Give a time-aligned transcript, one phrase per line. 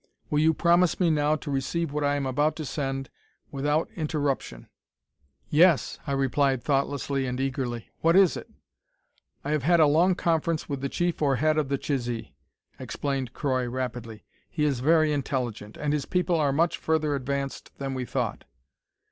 [0.31, 3.11] Will you promise me now to receive what I am about to send,
[3.51, 4.67] without interruption?"
[5.47, 7.91] "Yes," I replied, thoughtlessly and eagerly.
[7.99, 8.49] "What is it?"
[9.43, 12.33] "I have had a long conference with the chief or head of the Chisee,"
[12.79, 14.25] explained Croy rapidly.
[14.49, 18.45] "He is very intelligent, and his people are much further advanced than we thought.